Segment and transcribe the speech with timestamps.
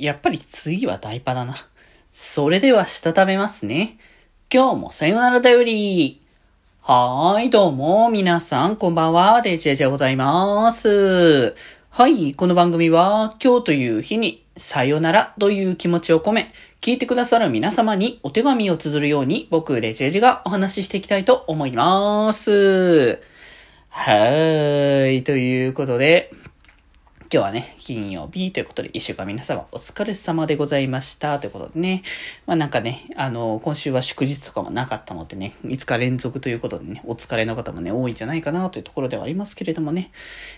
[0.00, 1.54] やっぱり次はダイパだな。
[2.10, 3.98] それでは、したためますね。
[4.50, 6.22] 今日もさよならだより。
[6.80, 11.54] はーい、どうも、皆さん、こんばんは、デジェジでございます。
[11.90, 23.20] はい、この番組は、今日という日に、さよならという気持ちを込め、聞いてくださる皆様にお手紙を綴るように、僕、デジェジがお話ししていきたいと思います。
[23.90, 26.32] はーい、ということで、
[27.32, 31.38] 今日はね、金曜日ということで、一週間皆様お疲れ様でございました。
[31.38, 32.02] ということでね、
[32.44, 40.10] まあなんかね、あの、今週は祝日とかもなかったのでね、5日連続ということでね、お疲れの方もね、多いんじゃないかなというところではありますけれどもね、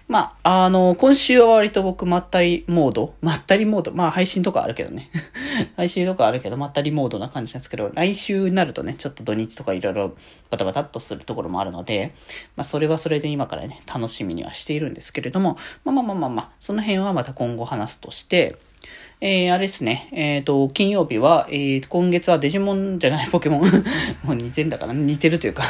[0.08, 5.10] まあ、あの、今週は割と僕、まったりモード、まったりモード、まあ配信とかあるけどね、
[5.76, 10.16] 来週とかあるけど、まったりモードな感じなんですけど、来週になるとね、ちょっと土日とかいろいろ
[10.50, 12.14] バタバタっとするところもあるので、
[12.56, 18.56] まあそれはそれで今からね、楽しみにはしているんですけれども、まあまあまあまあまあ、その辺はまた今後話すとして、
[19.24, 20.08] えー、あれですね。
[20.10, 23.60] えっ、ー、と、金曜日は、えー、今月はデジモンじゃない ポケモン
[24.24, 25.62] もう似てんだから、似てるというか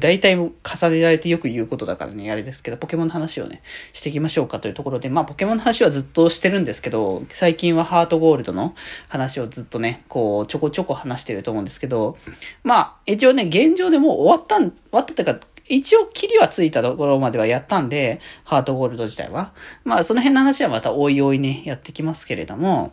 [0.00, 0.52] 大体重
[0.90, 3.62] ねられてよく言うことだからね、あれですけど、ポケモンの話をね、
[3.94, 8.74] していきましょうかというところで、まあ、ポケモンの話はずっとしてるんですけど、最近はハートゴールドの
[9.08, 12.18] 話をずっとね、こう、ちょこちょこ話してると思うんですけど、
[12.64, 19.54] まあ、一応ね、現状でもう終わったん、終わったってか、一応、キリはついたところまではやったんで、ハートゴールド自体は。
[19.84, 22.92] まあ、その辺の話はまたおいおいね、やってきますけれども、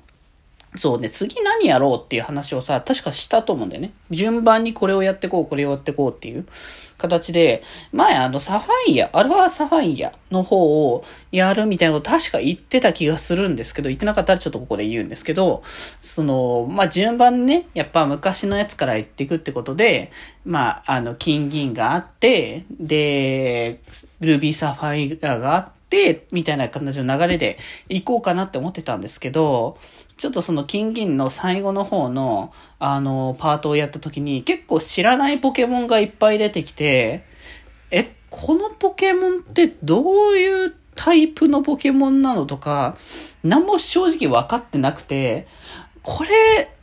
[0.76, 3.92] そうね、次何やろうっていう話をさ、確かしたと思うんだよね。
[4.10, 6.46] 順番にこれをやってこう、これをやってこうっていう
[6.98, 15.62] 形で、前あのサファイア、アルファサファイアの方をやるみたいなこと確か言ってた気がするんですけど、言ってなかったらちょっとここで言うんですけど、
[16.02, 20.10] その、まあ、順番ね、やっぱ昔のやつから言っていくってことで、
[20.46, 23.82] まあ、あの、金銀があって、で、
[24.22, 27.58] ルビーサファイアがあって、みたいな形の流れで
[27.90, 29.78] 行こうかなって思ってたんですけど、
[30.22, 37.26] ちょっとその金銀の最後の方の、あの、パートをやった時に結構知らないポケモンがいっぱい出てきて、
[37.90, 42.98] え、このポケモンってどういうタイプのポケモンなのとか、
[43.44, 45.48] 何も正直分かってなくて、
[46.04, 46.30] これ、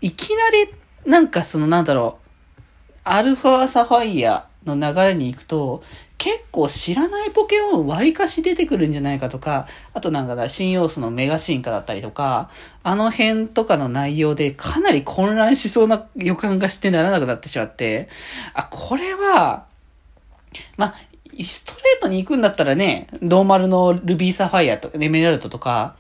[0.01, 0.75] いきなり、
[1.09, 2.19] なんかそのなんだろ
[2.57, 2.61] う、
[3.05, 5.85] アルファサファイアの流れに行くと、
[6.19, 12.51] 結構知らないポケモン割かし出てくるんじゃないかとか、あとなんかだ、新要素のメガ進化だったりとか、
[12.83, 18.09] あの辺とかの内容でかなり混乱しそうな予感がしてならなくなってしまって、
[18.53, 19.67] あ、これは、
[20.77, 20.93] ま、
[21.41, 25.95] ストレートに行くんだったらね、ノーマルのルビーサファイアとか、エメラルドとか、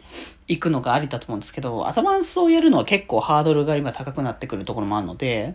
[0.48, 5.54] 行くのがありだと思うんですけど、アドバンスをやるのは結構ハードルが今高くなってくるところもあるので、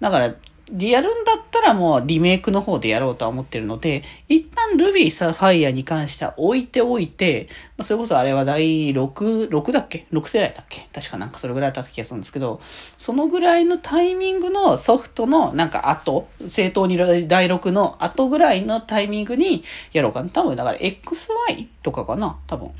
[0.00, 0.34] だから、
[0.70, 10.88] でやるんだったらもうリメイクの方でやろうとは思ってるので、一旦ルビーサファイアに関しては置いておいて、まあ、それこそあれは第6、6だっけ ?6 世代だっけ？
[10.92, 20.28] 確かなんかそれぐらいだった気がするんですけど、そのぐらいのタイミングのソフトのなんか後、正当に第6の後ぐらいのタイミングにやろうかな。
[20.28, 22.38] 多分だから XY とかかな？
[22.46, 22.70] 多分。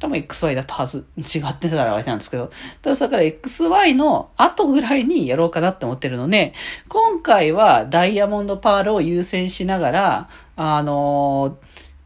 [0.00, 1.06] 多分 XY だったはず。
[1.18, 2.50] 違ってたらあれなんですけど。
[2.82, 6.54] だから XY の後ぐらいにやろうかなって思ってるので、
[6.88, 11.58] 今回はダイヤモンドパールを優先しながら、あの、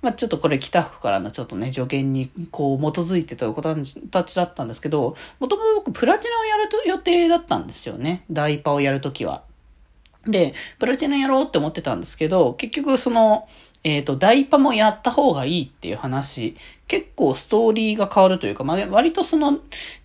[0.02, 8.24] まあ、ちょっとこれ北福からのちょっとね、助言にこう基づいてという形だったんですけど、もともと僕プラチナをやると予定だったんですよね。
[8.30, 9.44] ダイパをやるときは。
[10.26, 13.48] で、プラチナやろうって思ってたんですけど、結局その、
[13.84, 16.56] えっ、ー、と、ダイパもやった方がいいっていう話、
[16.88, 19.60] 結構ストーリーが変わるというか、まあ、割とその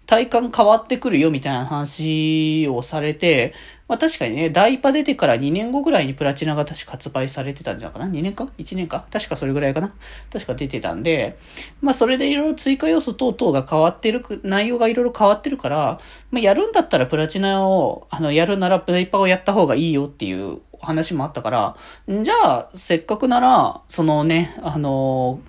[0.06, 3.54] 体感変わってくるよみたいな話をされて、
[3.90, 9.06] まあ確かにね、ダイパ出てから2年後ぐらいにプラチナが確か発売されてたんじゃないかな ?2 年か ?1 年か？
[9.12, 9.94] 確かそれぐらいかな？
[10.32, 11.38] 確か出てたんで、
[11.82, 16.00] まあそれでいろいろ追加要素等々が変わってる、内容がいろいろ変わってるから、
[16.32, 21.76] まあやるんだったらプラチナを、あの、やるならダイパをやった方がいいよっていう話もあったから、
[22.22, 25.40] じゃあ、せっかくなら、そのね、あの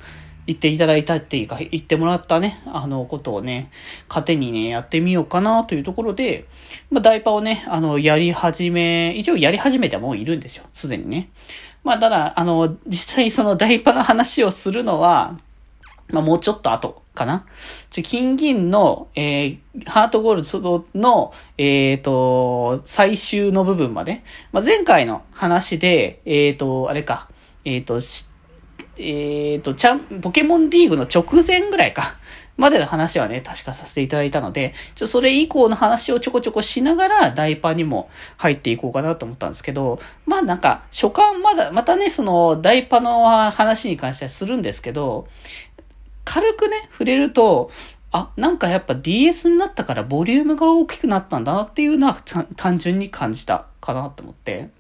[0.46, 3.70] 言っていただいたっていうか、言ってもらったね、あの、ことをね、
[4.08, 6.46] 糧にね、やってみようかなというところで、
[6.90, 11.30] まあ、ダイパをね、あの、やり始め、一応やり始めてはもういるんですよ、すでにね。
[11.84, 15.36] まあ、ただ、あの、実際そのダイパの話をするのは、
[16.08, 17.46] まあ、もうちょっと後かな。
[17.90, 24.22] ちょ、金銀の、えー、ハートゴールドの、えっ、ー、と、最終の部分まで。
[24.52, 27.28] まあ、前回の話で、えっ、ー、と、あれか、
[27.64, 28.00] えっ、と、
[29.00, 32.16] えっ、と、ちゃん、ポケモンリーグの直前ぐらいか。
[32.56, 45.26] までの話はね、確かさせていただいたので、ちょ、それ以降の話をちょこちょこしながら、ダイパーにも入っていこうかなと思ったんですけど、まあなんか、初回まだ、またね、その、ダイパーの話に関してはするんですけど、
[46.24, 47.70] 軽くね、触れると、
[48.12, 52.16] あ、なんかやっぱ DS になったからボリュームが大きくなったんだなっていうのは
[52.56, 54.70] 単純に感じたかなって思って。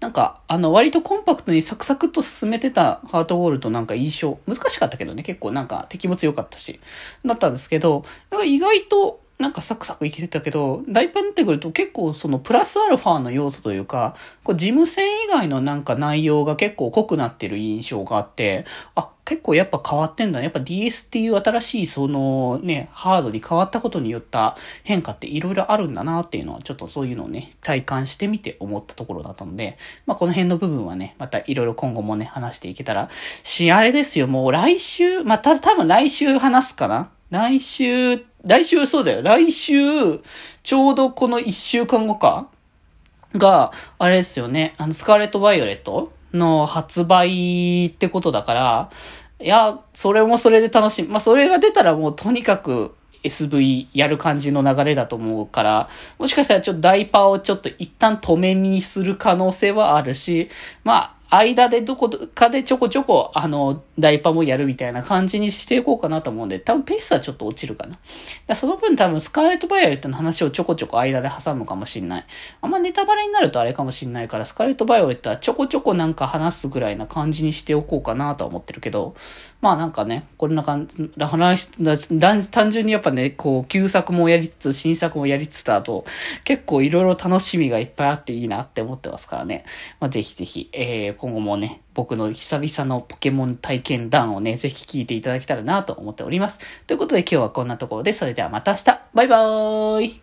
[0.00, 6.80] なんか、あの、割とコンパクトにサクサクっと進めてたハートウォールとなんか印象、難しかったけどね、結構なんか敵物良かったし、
[7.24, 14.14] だったんですけど、なんか意外となんかサクサクいけてたけど、大パンってくると結構そのプラスアルファの要素というか、
[14.44, 20.44] こう事務線以外のなんか内容が結構濃くなってる印象があって、あ、結構やっぱ変わってんだね。
[20.44, 33.08] やっぱ DS っていう新しいそのね、ハードに変わったことによった変化っていろいろあるんだなっていうのはちょっとそういうのをね、体感してみて思ったところだったので、まあこの辺の部分はね、またいろいろ今後もね、話していけたら、
[33.42, 39.22] し、あれですよ、もう来週、まあた多分来週話すかな来週、来週そうだよ。
[39.22, 39.74] 来週、
[40.62, 42.48] ちょうどこの一週間後か？
[43.34, 44.74] が、あれですよね。
[44.78, 48.90] あの、スカーレット・バイオレットの発売ってことだから、
[49.40, 51.04] いや、それもそれで楽しい。
[51.04, 55.88] まあ、それが出たらもうとにかく SV やる感じの流れだと思うから、
[56.18, 60.48] もしかしたらちょっとダイパーをちょっと一旦止めにする可能性はあるし、
[60.82, 68.56] まあ、間でどこかでちょこちょこ、あの、ダイパもやるみたいな感じにしていこうかなと思うんで、多分ペースはちょっと落ちるかな。
[68.56, 72.24] その分多分スカーレット・バイオレットの話をちょこちょこ間で挟むかもしんない。
[72.60, 79.14] あんまネタバレになるとあれかもしんないから、スカーレット・バイオレットはちょこちょこなんか話すぐらいな感じにしておこうかなとは思ってるけど、
[79.60, 81.68] まあなんかね、こんな感じ、話、
[82.50, 86.04] 単純にやっぱね、こう、旧作もやりつつ、新作もやりつつだと、
[86.44, 89.64] 結構いろいろ楽しみがいっぱいあっていいなって思ってますからね。
[90.00, 96.60] まあぜひぜひ、えー、今後もね、僕の久々のポケモン体験談をね、ぜひ聞いていただけたらなと思っております。
[96.86, 100.22] ということで今日はこんなところで、それではまた明日バイバーイ